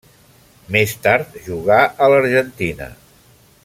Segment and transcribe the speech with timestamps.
[0.75, 2.93] Més tard jugà a l'Argentina.